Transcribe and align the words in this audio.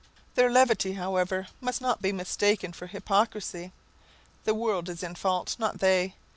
Their 0.33 0.49
levity, 0.49 0.93
however, 0.93 1.49
must 1.59 1.79
not 1.79 2.01
be 2.01 2.11
mistaken 2.11 2.73
for 2.73 2.87
hypocrisy. 2.87 3.71
The 4.45 4.55
world 4.55 4.89
is 4.89 5.03
in 5.03 5.13
fault, 5.13 5.55
not 5.59 5.77
they. 5.77 6.15